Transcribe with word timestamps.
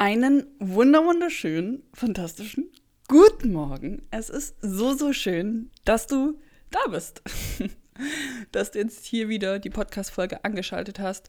Einen 0.00 0.46
wunderschönen, 0.60 1.82
fantastischen 1.92 2.70
guten 3.08 3.52
Morgen. 3.52 4.06
Es 4.12 4.30
ist 4.30 4.54
so, 4.60 4.94
so 4.94 5.12
schön, 5.12 5.72
dass 5.84 6.06
du 6.06 6.38
da 6.70 6.78
bist. 6.88 7.20
dass 8.52 8.70
du 8.70 8.78
jetzt 8.78 9.06
hier 9.06 9.28
wieder 9.28 9.58
die 9.58 9.70
Podcast-Folge 9.70 10.44
angeschaltet 10.44 11.00
hast. 11.00 11.26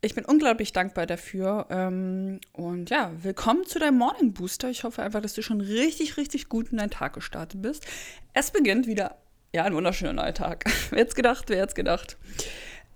Ich 0.00 0.16
bin 0.16 0.24
unglaublich 0.24 0.72
dankbar 0.72 1.06
dafür. 1.06 1.68
Ähm, 1.70 2.40
und 2.52 2.90
ja, 2.90 3.12
willkommen 3.22 3.64
zu 3.64 3.78
deinem 3.78 3.98
Morning 3.98 4.32
Booster. 4.32 4.70
Ich 4.70 4.82
hoffe 4.82 5.00
einfach, 5.00 5.22
dass 5.22 5.34
du 5.34 5.42
schon 5.42 5.60
richtig, 5.60 6.16
richtig 6.16 6.48
gut 6.48 6.72
in 6.72 6.78
deinen 6.78 6.90
Tag 6.90 7.12
gestartet 7.12 7.62
bist. 7.62 7.86
Es 8.32 8.50
beginnt 8.50 8.88
wieder, 8.88 9.18
ja, 9.54 9.62
ein 9.62 9.74
wunderschöner 9.76 10.14
neuer 10.14 10.34
Tag. 10.34 10.64
wer 10.90 10.98
hätte 10.98 11.14
gedacht, 11.14 11.44
wer 11.46 11.62
hätte 11.62 11.74
gedacht. 11.74 12.18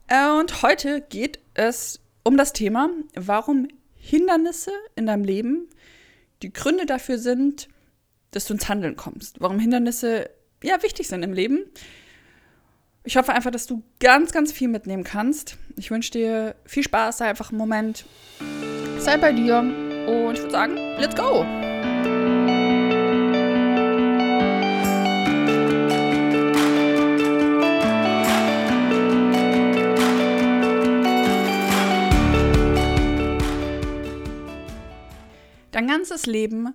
Äh, 0.09 0.29
und 0.41 0.63
heute 0.63 1.03
geht 1.03 1.39
es 1.55 2.01
um 2.25 2.37
das 2.37 2.53
Thema, 2.53 2.91
warum 3.15 3.69
Hindernisse 4.09 4.73
in 4.97 5.07
deinem 5.07 5.25
Leben 5.25 5.69
die 6.43 6.53
Gründe 6.53 6.87
dafür 6.87 7.19
sind, 7.19 7.69
dass 8.31 8.47
du 8.47 8.55
ins 8.55 8.69
Handeln 8.69 8.97
kommst. 8.97 9.41
Warum 9.41 9.59
Hindernisse 9.59 10.31
ja 10.63 10.83
wichtig 10.83 11.09
sind 11.09 11.23
im 11.23 11.33
Leben. 11.33 11.61
Ich 13.05 13.17
hoffe 13.17 13.33
einfach, 13.33 13.51
dass 13.51 13.67
du 13.67 13.83
ganz, 14.01 14.33
ganz 14.33 14.53
viel 14.53 14.69
mitnehmen 14.69 15.05
kannst. 15.05 15.57
Ich 15.77 15.91
wünsche 15.91 16.11
dir 16.13 16.55
viel 16.65 16.83
Spaß, 16.83 17.19
sei 17.19 17.29
einfach 17.29 17.51
einen 17.51 17.59
Moment, 17.59 18.05
sei 18.99 19.17
bei 19.17 19.33
dir 19.33 19.59
und 19.59 20.35
ich 20.35 20.41
würde 20.41 20.51
sagen, 20.51 20.77
let's 20.99 21.15
go! 21.15 21.68
Dein 35.79 35.87
ganzes 35.87 36.27
Leben 36.27 36.75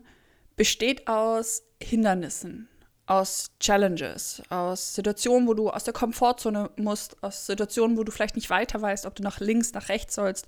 besteht 0.55 1.09
aus 1.09 1.63
Hindernissen, 1.81 2.69
aus 3.05 3.51
Challenges, 3.59 4.41
aus 4.47 4.95
Situationen, 4.95 5.45
wo 5.45 5.53
du 5.53 5.69
aus 5.69 5.83
der 5.83 5.93
Komfortzone 5.93 6.71
musst, 6.77 7.21
aus 7.21 7.45
Situationen, 7.45 7.97
wo 7.97 8.05
du 8.05 8.13
vielleicht 8.13 8.37
nicht 8.37 8.49
weiter 8.49 8.81
weißt, 8.81 9.05
ob 9.05 9.13
du 9.15 9.21
nach 9.21 9.41
links, 9.41 9.73
nach 9.73 9.89
rechts 9.89 10.15
sollst. 10.15 10.47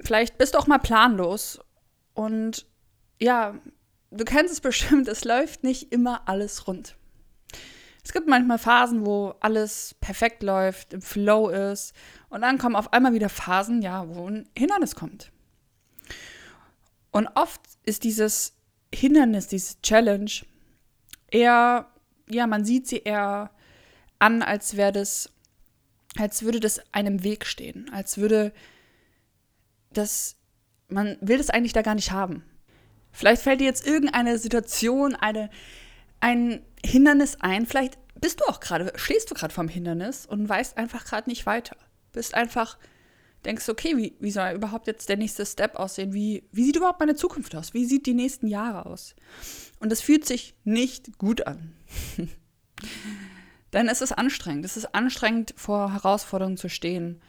Vielleicht 0.00 0.38
bist 0.38 0.54
du 0.54 0.58
auch 0.58 0.66
mal 0.66 0.78
planlos 0.78 1.60
und 2.14 2.64
ja, 3.20 3.60
du 4.10 4.24
kennst 4.24 4.54
es 4.54 4.62
bestimmt, 4.62 5.06
es 5.08 5.26
läuft 5.26 5.62
nicht 5.62 5.92
immer 5.92 6.26
alles 6.30 6.66
rund. 6.66 6.96
Es 8.02 8.14
gibt 8.14 8.28
manchmal 8.28 8.56
Phasen, 8.56 9.04
wo 9.04 9.34
alles 9.40 9.94
perfekt 10.00 10.42
läuft, 10.42 10.94
im 10.94 11.02
Flow 11.02 11.50
ist 11.50 11.92
und 12.30 12.40
dann 12.40 12.56
kommen 12.56 12.76
auf 12.76 12.94
einmal 12.94 13.12
wieder 13.12 13.28
Phasen, 13.28 13.82
ja, 13.82 14.08
wo 14.08 14.26
ein 14.26 14.48
Hindernis 14.56 14.94
kommt. 14.94 15.32
Und 17.16 17.28
oft 17.28 17.62
ist 17.86 18.04
dieses 18.04 18.52
Hindernis, 18.94 19.46
diese 19.46 19.80
Challenge 19.80 20.30
eher, 21.30 21.90
ja, 22.28 22.46
man 22.46 22.66
sieht 22.66 22.86
sie 22.86 22.98
eher 22.98 23.52
an, 24.18 24.42
als 24.42 24.76
wäre 24.76 24.92
das, 24.92 25.32
als 26.18 26.42
würde 26.42 26.60
das 26.60 26.78
einem 26.92 27.24
Weg 27.24 27.46
stehen, 27.46 27.90
als 27.90 28.18
würde 28.18 28.52
das, 29.94 30.36
man 30.88 31.16
will 31.22 31.38
das 31.38 31.48
eigentlich 31.48 31.72
da 31.72 31.80
gar 31.80 31.94
nicht 31.94 32.10
haben. 32.10 32.44
Vielleicht 33.12 33.40
fällt 33.40 33.62
dir 33.62 33.66
jetzt 33.66 33.86
irgendeine 33.86 34.38
Situation, 34.38 35.14
eine, 35.14 35.48
ein 36.20 36.62
Hindernis 36.84 37.36
ein, 37.40 37.64
vielleicht 37.64 37.96
bist 38.20 38.40
du 38.40 38.44
auch 38.44 38.60
gerade, 38.60 38.92
stehst 38.96 39.30
du 39.30 39.34
gerade 39.34 39.54
vorm 39.54 39.68
Hindernis 39.68 40.26
und 40.26 40.46
weißt 40.46 40.76
einfach 40.76 41.06
gerade 41.06 41.30
nicht 41.30 41.46
weiter. 41.46 41.78
Bist 42.12 42.34
einfach 42.34 42.76
denkst, 43.44 43.68
okay, 43.68 43.96
wie, 43.96 44.16
wie 44.20 44.30
soll 44.30 44.52
überhaupt 44.54 44.86
jetzt 44.86 45.08
der 45.08 45.16
nächste 45.16 45.46
Step 45.46 45.76
aussehen? 45.76 46.12
Wie, 46.12 46.44
wie 46.52 46.64
sieht 46.64 46.76
überhaupt 46.76 47.00
meine 47.00 47.14
Zukunft 47.14 47.54
aus? 47.54 47.74
Wie 47.74 47.84
sieht 47.84 48.06
die 48.06 48.14
nächsten 48.14 48.48
Jahre 48.48 48.86
aus? 48.86 49.14
Und 49.78 49.92
es 49.92 50.00
fühlt 50.00 50.26
sich 50.26 50.54
nicht 50.64 51.18
gut 51.18 51.46
an. 51.46 51.72
Denn 53.72 53.88
es 53.88 54.00
ist 54.00 54.12
anstrengend. 54.12 54.64
Es 54.64 54.76
ist 54.76 54.94
anstrengend, 54.94 55.54
vor 55.56 55.92
Herausforderungen 55.92 56.56
zu 56.56 56.68
stehen. 56.68 57.20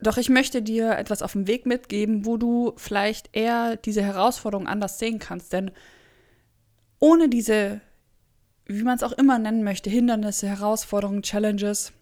Doch 0.00 0.16
ich 0.16 0.30
möchte 0.30 0.62
dir 0.62 0.96
etwas 0.96 1.22
auf 1.22 1.32
dem 1.32 1.46
Weg 1.46 1.66
mitgeben, 1.66 2.24
wo 2.24 2.38
du 2.38 2.72
vielleicht 2.76 3.28
eher 3.32 3.76
diese 3.76 4.02
Herausforderung 4.02 4.66
anders 4.66 4.98
sehen 4.98 5.18
kannst. 5.18 5.52
Denn 5.52 5.70
ohne 6.98 7.28
diese, 7.28 7.82
wie 8.64 8.82
man 8.82 8.96
es 8.96 9.02
auch 9.02 9.12
immer 9.12 9.38
nennen 9.38 9.62
möchte, 9.62 9.90
Hindernisse, 9.90 10.48
Herausforderungen, 10.48 11.22
Challenges, 11.22 11.92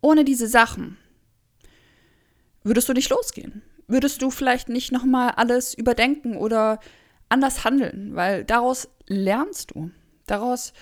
ohne 0.00 0.24
diese 0.24 0.46
Sachen 0.46 0.98
würdest 2.68 2.88
du 2.88 2.92
nicht 2.92 3.10
losgehen. 3.10 3.62
Würdest 3.86 4.22
du 4.22 4.30
vielleicht 4.30 4.68
nicht 4.68 4.92
nochmal 4.92 5.30
alles 5.30 5.74
überdenken 5.74 6.36
oder 6.36 6.78
anders 7.28 7.64
handeln, 7.64 8.14
weil 8.14 8.44
daraus 8.44 8.88
lernst 9.06 9.72
du. 9.72 9.90
Daraus, 10.26 10.72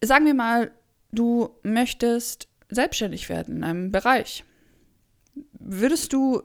sagen 0.00 0.26
wir 0.26 0.34
mal, 0.34 0.70
du 1.12 1.50
möchtest 1.62 2.48
selbstständig 2.70 3.28
werden 3.28 3.56
in 3.56 3.64
einem 3.64 3.92
Bereich. 3.92 4.44
Würdest 5.52 6.12
du 6.12 6.42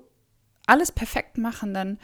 alles 0.65 0.91
perfekt 0.91 1.37
machen, 1.37 1.73
dann 1.73 1.99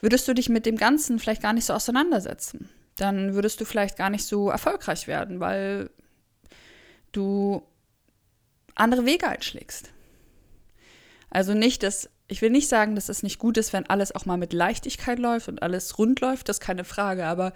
würdest 0.00 0.28
du 0.28 0.34
dich 0.34 0.48
mit 0.48 0.66
dem 0.66 0.76
Ganzen 0.76 1.18
vielleicht 1.18 1.42
gar 1.42 1.52
nicht 1.52 1.64
so 1.64 1.72
auseinandersetzen. 1.72 2.68
Dann 2.96 3.34
würdest 3.34 3.60
du 3.60 3.64
vielleicht 3.64 3.96
gar 3.96 4.10
nicht 4.10 4.24
so 4.24 4.50
erfolgreich 4.50 5.06
werden, 5.06 5.40
weil 5.40 5.90
du 7.12 7.62
andere 8.74 9.04
Wege 9.06 9.28
einschlägst. 9.28 9.90
Also 11.30 11.54
nicht, 11.54 11.82
dass, 11.82 12.08
ich 12.26 12.42
will 12.42 12.50
nicht 12.50 12.68
sagen, 12.68 12.94
dass 12.94 13.08
es 13.08 13.22
nicht 13.22 13.38
gut 13.38 13.56
ist, 13.56 13.72
wenn 13.72 13.88
alles 13.88 14.14
auch 14.14 14.26
mal 14.26 14.36
mit 14.36 14.52
Leichtigkeit 14.52 15.18
läuft 15.18 15.48
und 15.48 15.62
alles 15.62 15.98
rund 15.98 16.20
läuft, 16.20 16.48
das 16.48 16.56
ist 16.56 16.60
keine 16.60 16.84
Frage, 16.84 17.26
aber 17.26 17.52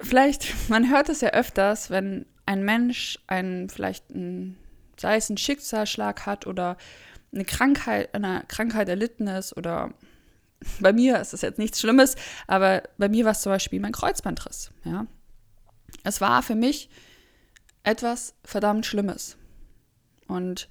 vielleicht, 0.00 0.68
man 0.68 0.90
hört 0.90 1.08
es 1.08 1.20
ja 1.20 1.30
öfters, 1.30 1.90
wenn 1.90 2.26
ein 2.46 2.64
Mensch 2.64 3.18
einen, 3.26 3.68
vielleicht 3.68 4.10
ein, 4.10 4.56
sei 4.96 5.16
es 5.16 5.28
einen 5.28 5.38
Schicksalsschlag 5.38 6.26
hat 6.26 6.46
oder 6.46 6.76
eine 7.32 7.44
Krankheit, 7.44 8.14
eine 8.14 8.44
Krankheit 8.48 8.88
erlitten 8.88 9.26
ist 9.26 9.56
oder 9.56 9.92
bei 10.80 10.92
mir 10.92 11.20
ist 11.20 11.34
es 11.34 11.42
jetzt 11.42 11.58
nichts 11.58 11.80
Schlimmes, 11.80 12.16
aber 12.46 12.82
bei 12.96 13.08
mir 13.08 13.24
war 13.24 13.32
es 13.32 13.42
zum 13.42 13.52
Beispiel 13.52 13.80
mein 13.80 13.92
Kreuzbandriss, 13.92 14.70
ja. 14.84 15.06
Es 16.02 16.20
war 16.20 16.42
für 16.42 16.54
mich 16.54 16.88
etwas 17.82 18.34
verdammt 18.44 18.86
Schlimmes. 18.86 19.36
Und 20.26 20.68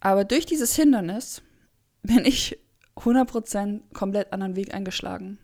aber 0.00 0.24
durch 0.24 0.46
dieses 0.46 0.74
Hindernis 0.74 1.42
bin 2.02 2.24
ich 2.24 2.58
100% 2.96 3.80
komplett 3.92 4.32
anderen 4.32 4.56
Weg 4.56 4.74
eingeschlagen. 4.74 5.38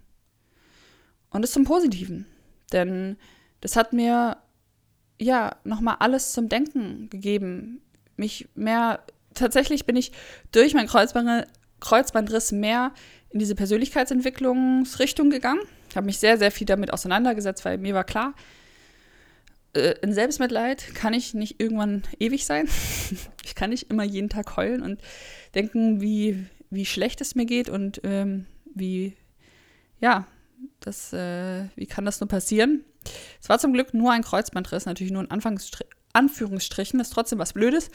Und 1.31 1.43
das 1.43 1.53
zum 1.53 1.65
Positiven. 1.65 2.27
Denn 2.73 3.17
das 3.61 3.77
hat 3.77 3.93
mir 3.93 4.37
ja 5.21 5.57
nochmal 5.65 5.97
alles 6.01 6.33
zum 6.33 6.49
Denken 6.49 7.09
gegeben. 7.11 7.81
Mich 8.17 8.49
mehr, 8.55 9.05
tatsächlich 9.35 9.87
bin 9.87 9.97
ich 9.97 10.13
durch 10.53 10.75
meinen 10.75 10.89
Kreuzband, 10.89 11.47
Kreuzbandriss 11.81 12.53
mehr 12.53 12.93
in 13.31 13.41
diese 13.41 13.55
Persönlichkeitsentwicklungsrichtung 13.55 15.31
gegangen. 15.31 15.61
Ich 15.91 15.97
habe 15.97 16.07
mich 16.07 16.19
sehr, 16.19 16.39
sehr 16.39 16.51
viel 16.51 16.67
damit 16.67 16.93
auseinandergesetzt, 16.93 17.65
weil 17.65 17.79
mir 17.79 17.95
war 17.95 18.05
klar, 18.05 18.35
äh, 19.75 19.95
in 20.03 20.13
Selbstmitleid 20.13 20.95
kann 20.95 21.15
ich 21.15 21.35
nicht 21.35 21.61
irgendwann 21.61 22.03
ewig 22.19 22.45
sein. 22.47 22.69
ich 23.45 23.55
kann 23.55 23.71
nicht 23.71 23.91
immer 23.91 24.05
jeden 24.05 24.29
Tag 24.29 24.57
heulen 24.57 24.83
und 24.83 25.01
denken, 25.55 26.01
wie, 26.01 26.47
wie 26.71 26.87
schlecht 26.87 27.21
es 27.21 27.35
mir 27.35 27.47
geht 27.47 27.69
und 27.69 28.01
ähm, 28.05 28.47
wie, 28.75 29.17
ja, 30.01 30.27
das, 30.81 31.13
äh, 31.13 31.67
wie 31.77 31.87
kann 31.87 32.05
das 32.05 32.21
nur 32.21 32.29
passieren? 32.29 32.85
Es 33.41 33.49
war 33.49 33.59
zum 33.59 33.73
Glück 33.73 33.95
nur 33.95 34.13
ein 34.13 34.23
Kreuzbandriss, 34.23 34.87
natürlich 34.87 35.13
nur 35.13 35.23
in 35.23 35.31
Anfangsstri 35.31 35.85
Anführungsstrichen, 36.15 37.01
ist 37.01 37.13
trotzdem 37.13 37.41
was 37.41 37.55
Blödes, 37.55 37.91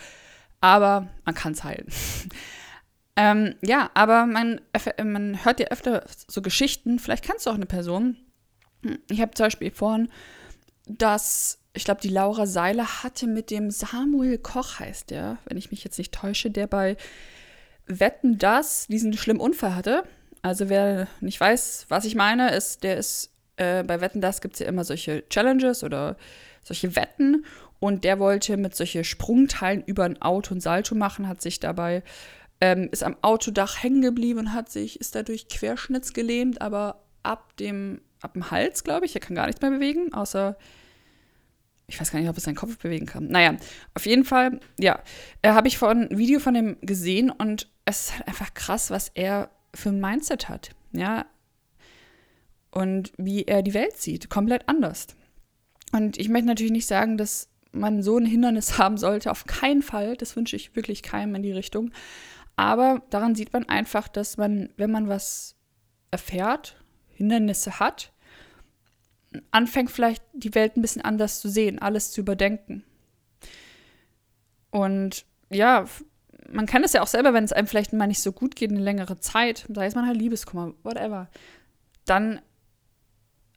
aber 0.60 1.08
man 1.24 1.36
kann 1.36 1.54
es 1.54 1.64
heilen. 1.64 1.88
ähm, 3.16 3.56
ja, 3.62 3.90
aber 3.94 4.26
man, 4.26 4.60
man 5.02 5.46
hört 5.46 5.62
ja 5.62 5.68
öfter 5.68 6.04
so 6.28 6.42
Geschichten, 6.42 7.00
vielleicht 7.00 7.24
kennst 7.24 7.46
du 7.46 7.50
auch 7.50 7.56
eine 7.56 7.66
Person. 7.66 8.18
Ich 9.10 9.22
habe 9.22 9.32
zum 9.36 9.46
Beispiel 9.46 9.72
vorhin 9.72 10.10
das 10.86 11.59
ich 11.74 11.84
glaube, 11.84 12.02
die 12.02 12.10
Laura 12.10 12.46
Seiler 12.46 13.04
hatte 13.04 13.28
mit 13.28 13.52
dem 13.52 13.72
Samuel 13.72 14.38
Koch, 14.38 14.80
heißt 14.80 15.12
der, 15.12 15.38
wenn 15.46 15.58
ich 15.58 15.72
mich 15.72 15.84
jetzt 15.84 15.98
nicht 15.98 16.14
täusche, 16.14 16.50
der 16.50 16.68
bei 16.68 16.98
Wetten 17.86 18.38
das 18.38 18.88
diesen 18.88 19.14
schlimmen 19.14 19.40
Unfall 19.40 19.76
hatte. 19.76 20.04
Also 20.42 20.70
wer 20.70 21.08
nicht 21.22 21.40
weiß, 21.40 21.86
was 21.90 22.06
ich 22.06 22.16
meine, 22.16 22.56
ist, 22.56 22.84
der 22.84 22.98
ist, 22.98 23.32
äh, 23.58 23.84
bei 23.84 24.02
Wetten 24.02 24.22
das 24.22 24.42
gibt 24.42 24.56
es 24.56 24.60
ja 24.60 24.68
immer 24.68 24.84
solche 24.84 25.28
Challenges 25.30 25.84
oder 25.84 26.18
solche 26.64 26.96
Wetten. 26.96 27.46
Und 27.80 28.04
der 28.04 28.20
wollte 28.20 28.58
mit 28.58 28.76
solchen 28.76 29.04
Sprungteilen 29.04 29.84
über 29.86 30.04
ein 30.04 30.22
Auto 30.22 30.54
ein 30.54 30.62
Salto 30.62 30.96
machen, 30.96 31.28
hat 31.28 31.42
sich 31.42 31.60
dabei, 31.60 32.04
ähm, 32.62 32.90
ist 32.92 33.04
am 33.04 33.16
Autodach 33.22 33.82
hängen 33.82 34.02
geblieben 34.02 34.40
und 34.40 34.54
hat 34.54 34.70
sich, 34.70 35.00
ist 35.00 35.16
dadurch 35.16 35.48
querschnittsgelähmt, 35.48 36.62
aber 36.62 37.04
ab 37.24 37.56
dem, 37.58 38.02
ab 38.22 38.34
dem 38.34 38.52
Hals, 38.52 38.84
glaube 38.84 39.06
ich, 39.06 39.16
er 39.16 39.22
kann 39.22 39.36
gar 39.36 39.46
nichts 39.46 39.62
mehr 39.62 39.72
bewegen, 39.72 40.14
außer 40.14 40.58
ich 41.90 42.00
weiß 42.00 42.12
gar 42.12 42.20
nicht, 42.20 42.30
ob 42.30 42.38
es 42.38 42.44
seinen 42.44 42.56
Kopf 42.56 42.78
bewegen 42.78 43.06
kann. 43.06 43.28
Naja, 43.28 43.58
auf 43.94 44.06
jeden 44.06 44.24
Fall, 44.24 44.60
ja, 44.80 45.02
äh, 45.42 45.50
habe 45.50 45.68
ich 45.68 45.78
von 45.78 46.08
ein 46.10 46.18
Video 46.18 46.40
von 46.40 46.54
dem 46.54 46.78
gesehen 46.82 47.30
und 47.30 47.70
es 47.86 48.06
ist 48.06 48.14
halt 48.14 48.28
einfach 48.28 48.54
krass, 48.54 48.92
was 48.92 49.10
er 49.14 49.50
für 49.74 49.90
ein 49.90 50.00
Mindset 50.00 50.50
hat, 50.50 50.72
ja. 50.92 51.26
Und 52.72 53.12
wie 53.18 53.46
er 53.46 53.64
die 53.64 53.74
Welt 53.74 53.98
sieht, 53.98 54.30
komplett 54.30 54.70
anders. 54.70 55.08
Und 55.92 56.18
ich 56.18 56.30
möchte 56.30 56.48
natürlich 56.48 56.72
nicht 56.72 56.86
sagen, 56.86 57.18
dass 57.18 57.50
man 57.72 58.04
so 58.04 58.18
ein 58.18 58.26
Hindernis 58.26 58.78
haben 58.78 58.98
sollte, 58.98 59.32
auf 59.32 59.46
keinen 59.46 59.82
Fall. 59.82 60.16
Das 60.16 60.36
wünsche 60.36 60.56
ich 60.56 60.76
wirklich 60.76 61.04
keinem 61.04 61.36
in 61.36 61.44
die 61.44 61.52
Richtung. 61.52 61.92
Aber 62.56 63.02
daran 63.10 63.36
sieht 63.36 63.54
man 63.54 63.68
einfach, 63.70 64.08
dass 64.08 64.38
man, 64.38 64.70
wenn 64.78 64.92
man 64.92 65.08
was 65.08 65.56
erfährt, 66.12 66.76
Hindernisse 67.10 67.80
hat, 67.80 68.12
anfängt 69.52 69.92
vielleicht 69.92 70.24
die 70.34 70.56
Welt 70.56 70.76
ein 70.76 70.82
bisschen 70.82 71.04
anders 71.04 71.40
zu 71.40 71.50
sehen, 71.50 71.80
alles 71.80 72.12
zu 72.12 72.22
überdenken. 72.22 72.84
Und 74.72 75.26
ja, 75.50 75.86
man 76.52 76.66
kann 76.66 76.84
es 76.84 76.94
ja 76.94 77.02
auch 77.02 77.08
selber, 77.08 77.34
wenn 77.34 77.44
es 77.44 77.54
einem 77.54 77.68
vielleicht 77.68 77.94
mal 77.94 78.08
nicht 78.08 78.22
so 78.22 78.32
gut 78.32 78.56
geht, 78.56 78.72
eine 78.72 78.80
längere 78.80 79.20
Zeit, 79.20 79.66
sei 79.74 79.86
es 79.86 79.96
mal 79.96 80.06
halt 80.06 80.18
Liebeskummer, 80.18 80.74
whatever, 80.84 81.30
dann 82.06 82.42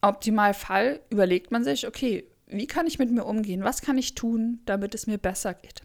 Optimalfall 0.01 1.01
überlegt 1.11 1.51
man 1.53 1.65
sich, 1.65 1.87
okay, 1.87 2.25
wie 2.47 2.67
kann 2.67 2.87
ich 2.87 2.99
mit 2.99 3.11
mir 3.11 3.25
umgehen? 3.25 3.65
Was 3.65 3.83
kann 3.83 3.97
ich 3.97 4.15
tun, 4.15 4.61
damit 4.67 4.95
es 4.95 5.07
mir 5.07 5.19
besser 5.19 5.55
geht? 5.55 5.83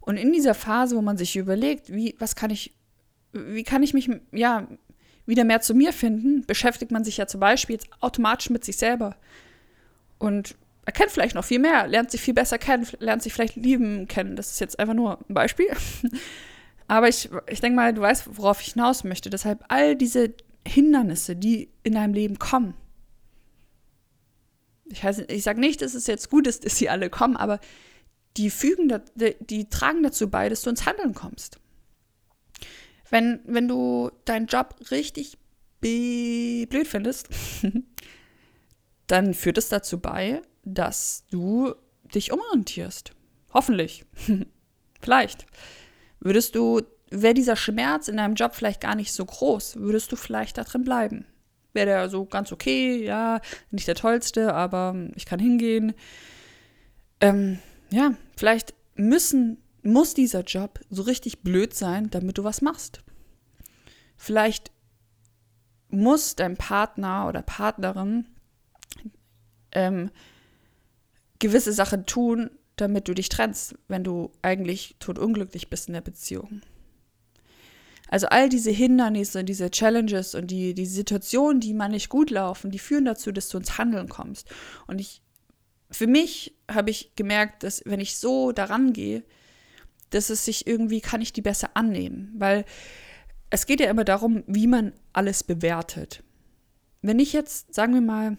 Und 0.00 0.18
in 0.18 0.32
dieser 0.32 0.54
Phase, 0.54 0.96
wo 0.96 1.02
man 1.02 1.16
sich 1.16 1.36
überlegt, 1.36 1.92
wie, 1.92 2.14
was 2.18 2.36
kann 2.36 2.50
ich, 2.50 2.74
wie 3.32 3.64
kann 3.64 3.82
ich 3.82 3.94
mich, 3.94 4.10
ja, 4.32 4.68
wieder 5.26 5.44
mehr 5.44 5.60
zu 5.60 5.74
mir 5.74 5.92
finden, 5.92 6.44
beschäftigt 6.46 6.90
man 6.90 7.04
sich 7.04 7.16
ja 7.16 7.26
zum 7.26 7.40
Beispiel 7.40 7.74
jetzt 7.74 7.88
automatisch 8.00 8.50
mit 8.50 8.64
sich 8.64 8.76
selber. 8.76 9.16
Und 10.18 10.56
erkennt 10.84 11.10
vielleicht 11.10 11.34
noch 11.34 11.44
viel 11.44 11.58
mehr, 11.58 11.86
lernt 11.86 12.10
sich 12.10 12.20
viel 12.20 12.34
besser 12.34 12.58
kennen, 12.58 12.86
lernt 12.98 13.22
sich 13.22 13.32
vielleicht 13.32 13.56
lieben 13.56 14.06
kennen. 14.08 14.36
Das 14.36 14.50
ist 14.50 14.60
jetzt 14.60 14.78
einfach 14.78 14.94
nur 14.94 15.18
ein 15.28 15.34
Beispiel. 15.34 15.68
Aber 16.86 17.08
ich, 17.08 17.30
ich 17.48 17.60
denke 17.60 17.76
mal, 17.76 17.94
du 17.94 18.02
weißt, 18.02 18.36
worauf 18.36 18.60
ich 18.60 18.72
hinaus 18.72 19.04
möchte. 19.04 19.30
Deshalb 19.30 19.64
all 19.68 19.96
diese 19.96 20.34
Hindernisse, 20.66 21.36
die 21.36 21.70
in 21.82 21.94
deinem 21.94 22.14
Leben 22.14 22.38
kommen. 22.38 22.74
Ich, 24.86 25.02
ich 25.04 25.42
sage 25.42 25.60
nicht, 25.60 25.80
dass 25.80 25.94
es 25.94 26.06
jetzt 26.06 26.30
gut 26.30 26.46
ist, 26.46 26.64
dass 26.66 26.76
sie 26.76 26.88
alle 26.88 27.10
kommen, 27.10 27.36
aber 27.36 27.60
die 28.36 28.50
fügen, 28.50 28.92
die, 29.14 29.36
die 29.40 29.68
tragen 29.68 30.02
dazu 30.02 30.28
bei, 30.28 30.48
dass 30.48 30.62
du 30.62 30.70
ins 30.70 30.86
Handeln 30.86 31.14
kommst. 31.14 31.58
Wenn, 33.10 33.40
wenn 33.44 33.68
du 33.68 34.10
deinen 34.24 34.46
Job 34.46 34.76
richtig 34.90 35.38
blöd 35.80 36.88
findest, 36.88 37.28
dann 39.06 39.34
führt 39.34 39.58
es 39.58 39.68
dazu 39.68 40.00
bei, 40.00 40.40
dass 40.64 41.24
du 41.30 41.74
dich 42.14 42.32
umorientierst. 42.32 43.12
Hoffentlich. 43.52 44.04
vielleicht. 45.00 45.46
Würdest 46.20 46.54
du, 46.54 46.80
wäre 47.10 47.34
dieser 47.34 47.56
Schmerz 47.56 48.08
in 48.08 48.16
deinem 48.16 48.34
Job 48.34 48.54
vielleicht 48.54 48.80
gar 48.80 48.94
nicht 48.94 49.12
so 49.12 49.24
groß, 49.24 49.76
würdest 49.76 50.10
du 50.10 50.16
vielleicht 50.16 50.56
da 50.56 50.64
drin 50.64 50.84
bleiben. 50.84 51.26
Wäre 51.74 51.86
der 51.86 52.08
so 52.08 52.24
ganz 52.24 52.52
okay, 52.52 53.04
ja, 53.04 53.40
nicht 53.70 53.88
der 53.88 53.96
tollste, 53.96 54.54
aber 54.54 54.94
ich 55.16 55.26
kann 55.26 55.40
hingehen. 55.40 55.92
Ähm, 57.20 57.58
ja, 57.90 58.14
vielleicht 58.36 58.74
müssen, 58.94 59.58
muss 59.84 60.14
dieser 60.14 60.42
Job 60.42 60.80
so 60.90 61.02
richtig 61.02 61.42
blöd 61.42 61.74
sein, 61.74 62.10
damit 62.10 62.38
du 62.38 62.44
was 62.44 62.62
machst. 62.62 63.02
Vielleicht 64.16 64.70
muss 65.88 66.36
dein 66.36 66.56
Partner 66.56 67.28
oder 67.28 67.42
Partnerin 67.42 68.26
ähm, 69.72 70.10
gewisse 71.38 71.72
Sachen 71.72 72.06
tun, 72.06 72.50
damit 72.76 73.06
du 73.08 73.14
dich 73.14 73.28
trennst, 73.28 73.76
wenn 73.88 74.02
du 74.02 74.32
eigentlich 74.42 74.96
totunglücklich 74.98 75.70
bist 75.70 75.88
in 75.88 75.94
der 75.94 76.00
Beziehung. 76.00 76.62
Also 78.08 78.28
all 78.28 78.48
diese 78.48 78.70
Hindernisse, 78.70 79.44
diese 79.44 79.70
Challenges 79.70 80.34
und 80.34 80.50
die, 80.50 80.74
die 80.74 80.86
Situationen, 80.86 81.60
die 81.60 81.74
mal 81.74 81.88
nicht 81.88 82.08
gut 82.08 82.30
laufen, 82.30 82.70
die 82.70 82.78
führen 82.78 83.04
dazu, 83.04 83.32
dass 83.32 83.48
du 83.48 83.58
ins 83.58 83.78
Handeln 83.78 84.08
kommst. 84.08 84.48
Und 84.86 85.00
ich, 85.00 85.22
für 85.90 86.06
mich 86.06 86.54
habe 86.70 86.90
ich 86.90 87.14
gemerkt, 87.16 87.62
dass 87.62 87.82
wenn 87.86 88.00
ich 88.00 88.18
so 88.18 88.52
daran 88.52 88.92
gehe, 88.92 89.24
dass 90.14 90.30
es 90.30 90.44
sich 90.44 90.66
irgendwie, 90.66 91.00
kann 91.00 91.22
ich 91.22 91.32
die 91.32 91.42
besser 91.42 91.70
annehmen. 91.74 92.32
Weil 92.36 92.64
es 93.50 93.66
geht 93.66 93.80
ja 93.80 93.90
immer 93.90 94.04
darum, 94.04 94.42
wie 94.46 94.66
man 94.66 94.92
alles 95.12 95.44
bewertet. 95.44 96.22
Wenn 97.02 97.18
ich 97.18 97.32
jetzt, 97.32 97.74
sagen 97.74 97.94
wir 97.94 98.00
mal, 98.00 98.36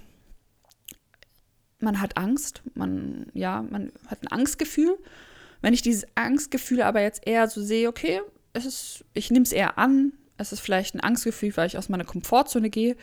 man 1.79 2.01
hat 2.01 2.17
Angst, 2.17 2.63
man, 2.73 3.27
ja, 3.33 3.61
man 3.61 3.91
hat 4.07 4.23
ein 4.23 4.27
Angstgefühl. 4.27 4.97
Wenn 5.61 5.73
ich 5.73 5.81
dieses 5.81 6.05
Angstgefühl 6.15 6.81
aber 6.81 7.01
jetzt 7.01 7.25
eher 7.27 7.47
so 7.47 7.61
sehe, 7.61 7.87
okay, 7.87 8.21
es 8.53 8.65
ist, 8.65 9.05
ich 9.13 9.31
nehme 9.31 9.43
es 9.43 9.51
eher 9.51 9.77
an, 9.77 10.13
es 10.37 10.51
ist 10.51 10.59
vielleicht 10.59 10.95
ein 10.95 11.01
Angstgefühl, 11.01 11.55
weil 11.55 11.67
ich 11.67 11.77
aus 11.77 11.89
meiner 11.89 12.05
Komfortzone 12.05 12.69
gehe, 12.69 12.95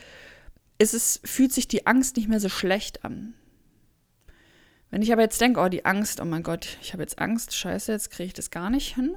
es, 0.77 1.19
fühlt 1.23 1.53
sich 1.53 1.67
die 1.67 1.87
Angst 1.87 2.17
nicht 2.17 2.27
mehr 2.27 2.39
so 2.39 2.49
schlecht 2.49 3.05
an. 3.05 3.33
Wenn 4.93 5.01
ich 5.01 5.11
aber 5.11 5.23
jetzt 5.23 5.41
denke, 5.41 5.59
oh, 5.59 5.69
die 5.69 5.85
Angst, 5.85 6.21
oh 6.21 6.25
mein 6.25 6.43
Gott, 6.43 6.77
ich 6.83 6.93
habe 6.93 7.01
jetzt 7.01 7.17
Angst, 7.17 7.55
scheiße, 7.55 7.91
jetzt 7.91 8.11
kriege 8.11 8.27
ich 8.27 8.33
das 8.33 8.51
gar 8.51 8.69
nicht 8.69 8.93
hin, 8.93 9.15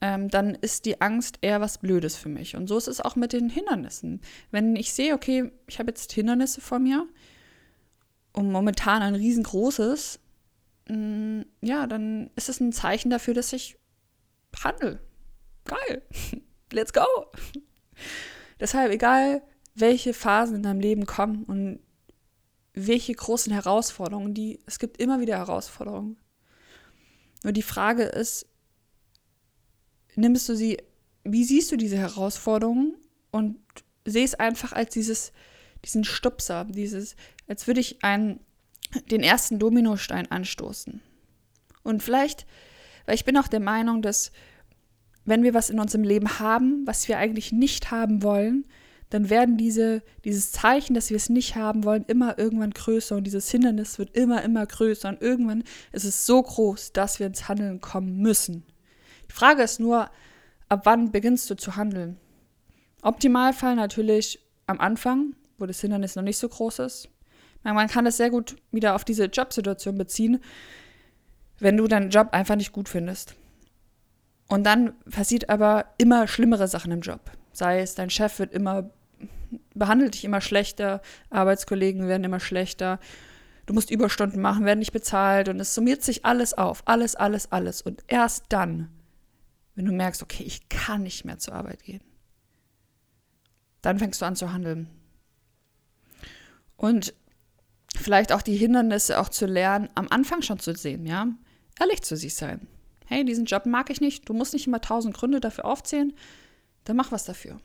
ähm, 0.00 0.28
dann 0.28 0.54
ist 0.54 0.84
die 0.84 1.00
Angst 1.00 1.38
eher 1.40 1.60
was 1.60 1.78
Blödes 1.78 2.14
für 2.14 2.28
mich. 2.28 2.54
Und 2.54 2.68
so 2.68 2.78
ist 2.78 2.86
es 2.86 3.00
auch 3.00 3.16
mit 3.16 3.32
den 3.32 3.50
Hindernissen. 3.50 4.20
Wenn 4.52 4.76
ich 4.76 4.92
sehe, 4.92 5.12
okay, 5.12 5.50
ich 5.66 5.80
habe 5.80 5.90
jetzt 5.90 6.12
Hindernisse 6.12 6.60
vor 6.60 6.78
mir, 6.78 7.08
und 8.34 8.52
momentan 8.52 9.02
ein 9.02 9.16
riesengroßes, 9.16 10.20
mm, 10.88 11.40
ja, 11.60 11.88
dann 11.88 12.30
ist 12.36 12.48
es 12.48 12.60
ein 12.60 12.70
Zeichen 12.70 13.10
dafür, 13.10 13.34
dass 13.34 13.52
ich 13.52 13.78
handle. 14.62 15.00
Geil. 15.64 16.02
Let's 16.72 16.92
go. 16.92 17.02
Deshalb, 18.60 18.92
egal 18.92 19.42
welche 19.74 20.14
Phasen 20.14 20.54
in 20.54 20.62
deinem 20.62 20.78
Leben 20.78 21.04
kommen 21.04 21.42
und 21.42 21.80
welche 22.86 23.14
großen 23.14 23.52
Herausforderungen, 23.52 24.34
die, 24.34 24.60
es 24.66 24.78
gibt 24.78 25.00
immer 25.00 25.20
wieder 25.20 25.36
Herausforderungen. 25.36 26.16
Nur 27.42 27.52
die 27.52 27.62
Frage 27.62 28.04
ist, 28.04 28.46
nimmst 30.14 30.48
du 30.48 30.56
sie, 30.56 30.78
wie 31.24 31.44
siehst 31.44 31.72
du 31.72 31.76
diese 31.76 31.96
Herausforderungen 31.96 32.96
und 33.30 33.58
siehst 34.04 34.40
einfach 34.40 34.72
als 34.72 34.92
dieses, 34.92 35.32
diesen 35.84 36.04
Stupser, 36.04 36.64
dieses, 36.64 37.16
als 37.46 37.66
würde 37.66 37.80
ich 37.80 38.02
einen, 38.04 38.40
den 39.10 39.22
ersten 39.22 39.58
Dominostein 39.58 40.30
anstoßen. 40.30 41.00
Und 41.82 42.02
vielleicht, 42.02 42.46
weil 43.06 43.14
ich 43.14 43.24
bin 43.24 43.36
auch 43.36 43.48
der 43.48 43.60
Meinung, 43.60 44.02
dass 44.02 44.32
wenn 45.24 45.42
wir 45.42 45.54
was 45.54 45.70
in 45.70 45.80
unserem 45.80 46.04
Leben 46.04 46.38
haben, 46.38 46.86
was 46.86 47.08
wir 47.08 47.18
eigentlich 47.18 47.52
nicht 47.52 47.90
haben 47.90 48.22
wollen, 48.22 48.66
dann 49.10 49.28
werden 49.28 49.56
diese, 49.56 50.02
dieses 50.24 50.52
Zeichen, 50.52 50.94
dass 50.94 51.10
wir 51.10 51.16
es 51.16 51.28
nicht 51.28 51.56
haben 51.56 51.84
wollen, 51.84 52.04
immer 52.06 52.38
irgendwann 52.38 52.70
größer 52.70 53.16
und 53.16 53.24
dieses 53.24 53.50
Hindernis 53.50 53.98
wird 53.98 54.16
immer, 54.16 54.42
immer 54.42 54.64
größer 54.64 55.08
und 55.08 55.20
irgendwann 55.20 55.64
ist 55.92 56.04
es 56.04 56.26
so 56.26 56.42
groß, 56.42 56.92
dass 56.92 57.18
wir 57.18 57.26
ins 57.26 57.48
Handeln 57.48 57.80
kommen 57.80 58.18
müssen. 58.18 58.64
Die 59.28 59.34
Frage 59.34 59.62
ist 59.62 59.80
nur, 59.80 60.10
ab 60.68 60.82
wann 60.84 61.10
beginnst 61.10 61.50
du 61.50 61.56
zu 61.56 61.76
handeln? 61.76 62.18
Optimalfall 63.02 63.76
natürlich 63.76 64.40
am 64.66 64.80
Anfang, 64.80 65.34
wo 65.58 65.66
das 65.66 65.80
Hindernis 65.80 66.16
noch 66.16 66.22
nicht 66.22 66.38
so 66.38 66.48
groß 66.48 66.78
ist. 66.80 67.08
Man 67.62 67.88
kann 67.88 68.04
das 68.04 68.16
sehr 68.16 68.30
gut 68.30 68.56
wieder 68.70 68.94
auf 68.94 69.04
diese 69.04 69.26
Jobsituation 69.26 69.98
beziehen, 69.98 70.40
wenn 71.58 71.76
du 71.76 71.86
deinen 71.88 72.10
Job 72.10 72.28
einfach 72.32 72.56
nicht 72.56 72.72
gut 72.72 72.88
findest. 72.88 73.34
Und 74.48 74.64
dann 74.64 74.94
passiert 75.10 75.48
aber 75.48 75.86
immer 75.98 76.26
schlimmere 76.26 76.66
Sachen 76.68 76.90
im 76.90 77.00
Job. 77.00 77.20
Sei 77.52 77.80
es, 77.80 77.94
dein 77.94 78.10
Chef 78.10 78.38
wird 78.38 78.52
immer, 78.52 78.90
behandelt 79.80 80.14
dich 80.14 80.24
immer 80.24 80.40
schlechter, 80.40 81.02
Arbeitskollegen 81.30 82.06
werden 82.06 82.22
immer 82.22 82.38
schlechter, 82.38 83.00
du 83.66 83.74
musst 83.74 83.90
Überstunden 83.90 84.40
machen, 84.40 84.64
werden 84.64 84.78
nicht 84.78 84.92
bezahlt 84.92 85.48
und 85.48 85.58
es 85.58 85.74
summiert 85.74 86.04
sich 86.04 86.24
alles 86.24 86.54
auf. 86.54 86.82
Alles, 86.86 87.16
alles, 87.16 87.50
alles. 87.50 87.82
Und 87.82 88.04
erst 88.06 88.44
dann, 88.50 88.90
wenn 89.74 89.86
du 89.86 89.92
merkst, 89.92 90.22
okay, 90.22 90.44
ich 90.44 90.68
kann 90.68 91.02
nicht 91.02 91.24
mehr 91.24 91.38
zur 91.38 91.54
Arbeit 91.54 91.82
gehen, 91.82 92.02
dann 93.82 93.98
fängst 93.98 94.20
du 94.20 94.26
an 94.26 94.36
zu 94.36 94.52
handeln. 94.52 94.88
Und 96.76 97.14
vielleicht 97.96 98.32
auch 98.32 98.42
die 98.42 98.56
Hindernisse 98.56 99.18
auch 99.18 99.28
zu 99.28 99.46
lernen, 99.46 99.88
am 99.94 100.08
Anfang 100.10 100.42
schon 100.42 100.58
zu 100.58 100.74
sehen, 100.74 101.06
ja? 101.06 101.26
Ehrlich 101.80 102.02
zu 102.02 102.16
sich 102.16 102.34
sein. 102.34 102.68
Hey, 103.06 103.24
diesen 103.24 103.46
Job 103.46 103.66
mag 103.66 103.90
ich 103.90 104.00
nicht, 104.00 104.28
du 104.28 104.34
musst 104.34 104.52
nicht 104.52 104.66
immer 104.66 104.80
tausend 104.80 105.16
Gründe 105.16 105.40
dafür 105.40 105.64
aufzählen, 105.64 106.12
dann 106.84 106.96
mach 106.96 107.12
was 107.12 107.24
dafür. 107.24 107.58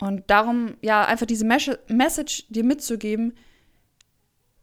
Und 0.00 0.30
darum, 0.30 0.76
ja, 0.80 1.04
einfach 1.04 1.26
diese 1.26 1.44
Message 1.44 2.46
dir 2.48 2.64
mitzugeben, 2.64 3.34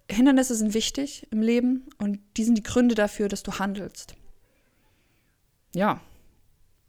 Hindernisse 0.09 0.55
sind 0.55 0.73
wichtig 0.73 1.27
im 1.31 1.41
Leben 1.41 1.85
und 1.99 2.19
die 2.37 2.43
sind 2.43 2.57
die 2.57 2.63
Gründe 2.63 2.95
dafür, 2.95 3.27
dass 3.27 3.43
du 3.43 3.59
handelst. 3.59 4.15
Ja, 5.75 6.01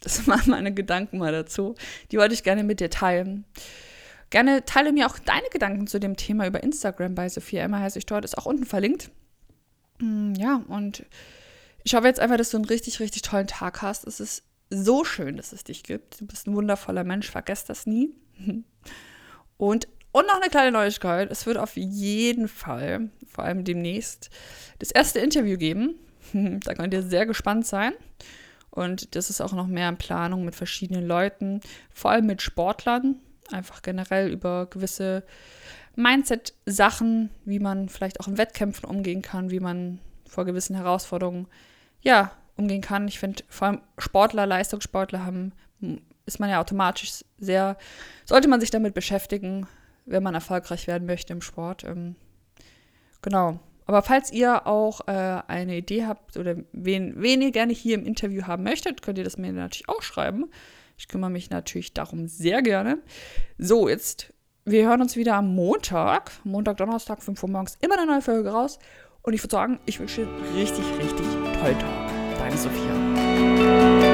das 0.00 0.26
waren 0.26 0.48
meine 0.50 0.72
Gedanken 0.72 1.18
mal 1.18 1.32
dazu. 1.32 1.74
Die 2.10 2.16
wollte 2.16 2.34
ich 2.34 2.42
gerne 2.42 2.64
mit 2.64 2.80
dir 2.80 2.90
teilen. 2.90 3.44
Gerne 4.30 4.64
teile 4.64 4.92
mir 4.92 5.06
auch 5.06 5.18
deine 5.18 5.48
Gedanken 5.50 5.86
zu 5.86 5.98
dem 5.98 6.16
Thema 6.16 6.46
über 6.46 6.62
Instagram 6.62 7.14
bei 7.14 7.28
Sophia 7.28 7.62
Emma 7.62 7.80
heiße 7.80 7.98
ich 7.98 8.06
dort, 8.06 8.24
ist 8.24 8.36
auch 8.38 8.46
unten 8.46 8.66
verlinkt. 8.66 9.10
Mm, 10.00 10.34
ja, 10.34 10.62
und 10.68 11.04
ich 11.82 11.94
hoffe 11.94 12.06
jetzt 12.06 12.20
einfach, 12.20 12.36
dass 12.36 12.50
du 12.50 12.58
einen 12.58 12.66
richtig, 12.66 13.00
richtig 13.00 13.22
tollen 13.22 13.46
Tag 13.46 13.82
hast. 13.82 14.06
Es 14.06 14.20
ist 14.20 14.44
so 14.70 15.04
schön, 15.04 15.36
dass 15.36 15.52
es 15.52 15.64
dich 15.64 15.82
gibt. 15.82 16.20
Du 16.20 16.26
bist 16.26 16.46
ein 16.46 16.54
wundervoller 16.54 17.04
Mensch, 17.04 17.30
vergesst 17.30 17.70
das 17.70 17.86
nie. 17.86 18.14
Und, 19.56 19.88
und 20.12 20.26
noch 20.26 20.40
eine 20.40 20.50
kleine 20.50 20.72
Neuigkeit. 20.72 21.30
Es 21.30 21.46
wird 21.46 21.56
auf 21.58 21.76
jeden 21.76 22.48
Fall, 22.48 23.10
vor 23.26 23.44
allem 23.44 23.64
demnächst, 23.64 24.30
das 24.78 24.90
erste 24.90 25.18
Interview 25.18 25.56
geben. 25.56 25.98
da 26.32 26.74
könnt 26.74 26.94
ihr 26.94 27.02
sehr 27.02 27.26
gespannt 27.26 27.66
sein. 27.66 27.92
Und 28.70 29.16
das 29.16 29.30
ist 29.30 29.40
auch 29.40 29.52
noch 29.52 29.66
mehr 29.66 29.88
in 29.88 29.96
Planung 29.96 30.44
mit 30.44 30.54
verschiedenen 30.54 31.06
Leuten, 31.06 31.60
vor 31.92 32.12
allem 32.12 32.26
mit 32.26 32.42
Sportlern, 32.42 33.16
einfach 33.50 33.82
generell 33.82 34.30
über 34.30 34.66
gewisse 34.66 35.24
Mindset-Sachen, 35.96 37.30
wie 37.44 37.58
man 37.58 37.88
vielleicht 37.88 38.20
auch 38.20 38.28
in 38.28 38.38
Wettkämpfen 38.38 38.88
umgehen 38.88 39.22
kann, 39.22 39.50
wie 39.50 39.58
man 39.58 39.98
vor 40.28 40.44
gewissen 40.44 40.76
Herausforderungen 40.76 41.48
ja, 42.02 42.30
umgehen 42.56 42.82
kann. 42.82 43.08
Ich 43.08 43.18
finde, 43.18 43.42
vor 43.48 43.68
allem 43.68 43.80
Sportler, 43.96 44.46
Leistungssportler 44.46 45.24
haben, 45.24 45.52
ist 46.28 46.38
man 46.38 46.50
ja 46.50 46.60
automatisch 46.60 47.24
sehr, 47.38 47.76
sollte 48.24 48.48
man 48.48 48.60
sich 48.60 48.70
damit 48.70 48.94
beschäftigen, 48.94 49.66
wenn 50.06 50.22
man 50.22 50.34
erfolgreich 50.34 50.86
werden 50.86 51.06
möchte 51.06 51.32
im 51.32 51.42
Sport. 51.42 51.84
Ähm, 51.84 52.14
genau. 53.22 53.58
Aber 53.86 54.02
falls 54.02 54.30
ihr 54.30 54.66
auch 54.66 55.00
äh, 55.08 55.42
eine 55.46 55.78
Idee 55.78 56.06
habt 56.06 56.36
oder 56.36 56.56
wen, 56.72 57.14
wen 57.16 57.40
ihr 57.40 57.50
gerne 57.50 57.72
hier 57.72 57.94
im 57.94 58.04
Interview 58.04 58.42
haben 58.46 58.62
möchtet, 58.62 59.00
könnt 59.02 59.16
ihr 59.18 59.24
das 59.24 59.38
mir 59.38 59.50
natürlich 59.52 59.88
auch 59.88 60.02
schreiben. 60.02 60.50
Ich 60.98 61.08
kümmere 61.08 61.30
mich 61.30 61.48
natürlich 61.48 61.94
darum 61.94 62.28
sehr 62.28 62.60
gerne. 62.60 62.98
So, 63.56 63.88
jetzt, 63.88 64.34
wir 64.64 64.86
hören 64.86 65.00
uns 65.00 65.16
wieder 65.16 65.36
am 65.36 65.54
Montag. 65.54 66.32
Montag, 66.44 66.76
Donnerstag, 66.76 67.22
5 67.22 67.42
Uhr 67.42 67.48
morgens 67.48 67.78
immer 67.80 67.96
eine 67.96 68.06
neue 68.06 68.22
Folge 68.22 68.50
raus. 68.50 68.78
Und 69.22 69.32
ich 69.32 69.42
würde 69.42 69.52
sagen, 69.52 69.80
ich 69.86 69.98
wünsche 69.98 70.28
richtig, 70.54 70.84
richtig 70.98 71.26
tollen 71.60 71.78
Tag. 71.78 72.38
Deine 72.38 72.56
Sophia. 72.56 74.07